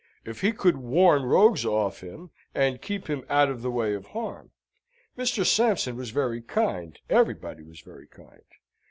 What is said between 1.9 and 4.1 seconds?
him, and keep him out of the way of